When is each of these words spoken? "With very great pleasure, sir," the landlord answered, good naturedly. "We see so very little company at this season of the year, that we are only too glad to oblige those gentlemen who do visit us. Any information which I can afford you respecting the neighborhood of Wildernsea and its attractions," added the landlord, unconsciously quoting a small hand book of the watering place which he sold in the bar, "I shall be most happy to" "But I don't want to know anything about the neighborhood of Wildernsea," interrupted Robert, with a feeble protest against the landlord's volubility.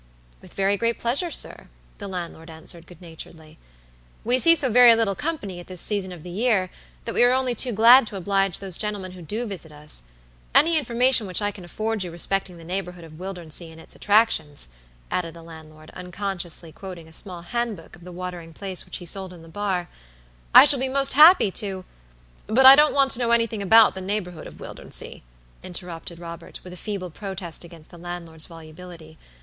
"With 0.41 0.55
very 0.55 0.77
great 0.77 0.97
pleasure, 0.97 1.29
sir," 1.29 1.67
the 1.99 2.07
landlord 2.07 2.49
answered, 2.49 2.87
good 2.87 2.99
naturedly. 3.03 3.59
"We 4.23 4.39
see 4.39 4.55
so 4.55 4.67
very 4.67 4.95
little 4.95 5.13
company 5.13 5.59
at 5.59 5.67
this 5.67 5.79
season 5.79 6.11
of 6.11 6.23
the 6.23 6.31
year, 6.31 6.71
that 7.05 7.13
we 7.13 7.21
are 7.21 7.33
only 7.33 7.53
too 7.53 7.71
glad 7.71 8.07
to 8.07 8.15
oblige 8.15 8.57
those 8.57 8.79
gentlemen 8.79 9.11
who 9.11 9.21
do 9.21 9.45
visit 9.45 9.71
us. 9.71 10.01
Any 10.55 10.75
information 10.75 11.27
which 11.27 11.39
I 11.39 11.51
can 11.51 11.63
afford 11.63 12.03
you 12.03 12.09
respecting 12.09 12.57
the 12.57 12.63
neighborhood 12.63 13.03
of 13.03 13.19
Wildernsea 13.19 13.71
and 13.71 13.79
its 13.79 13.95
attractions," 13.95 14.69
added 15.11 15.35
the 15.35 15.43
landlord, 15.43 15.91
unconsciously 15.91 16.71
quoting 16.71 17.07
a 17.07 17.13
small 17.13 17.43
hand 17.43 17.77
book 17.77 17.95
of 17.95 18.03
the 18.03 18.11
watering 18.11 18.53
place 18.53 18.85
which 18.87 18.97
he 18.97 19.05
sold 19.05 19.31
in 19.31 19.43
the 19.43 19.49
bar, 19.49 19.87
"I 20.51 20.65
shall 20.65 20.79
be 20.79 20.89
most 20.89 21.13
happy 21.13 21.51
to" 21.51 21.85
"But 22.47 22.65
I 22.65 22.75
don't 22.75 22.95
want 22.95 23.11
to 23.11 23.19
know 23.19 23.29
anything 23.29 23.61
about 23.61 23.93
the 23.93 24.01
neighborhood 24.01 24.47
of 24.47 24.55
Wildernsea," 24.59 25.21
interrupted 25.61 26.17
Robert, 26.17 26.59
with 26.63 26.73
a 26.73 26.75
feeble 26.75 27.11
protest 27.11 27.63
against 27.63 27.91
the 27.91 27.99
landlord's 27.99 28.47
volubility. 28.47 29.19